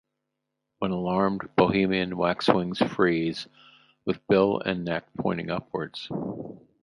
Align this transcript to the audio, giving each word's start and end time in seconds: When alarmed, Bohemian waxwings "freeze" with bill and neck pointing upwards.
When 0.79 0.89
alarmed, 0.89 1.47
Bohemian 1.55 2.17
waxwings 2.17 2.79
"freeze" 2.79 3.45
with 4.03 4.25
bill 4.27 4.59
and 4.59 4.83
neck 4.83 5.05
pointing 5.15 5.51
upwards. 5.51 6.09